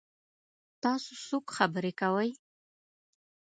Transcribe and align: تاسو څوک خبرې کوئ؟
تاسو 0.83 1.11
څوک 1.27 1.45
خبرې 1.57 1.91
کوئ؟ 2.01 2.29